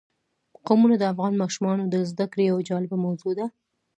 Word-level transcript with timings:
قومونه 0.67 0.95
د 0.99 1.03
افغان 1.13 1.33
ماشومانو 1.41 1.83
د 1.87 1.95
زده 2.09 2.25
کړې 2.31 2.43
یوه 2.51 2.61
جالبه 2.69 2.97
موضوع 3.05 3.31
ده. 3.39 3.45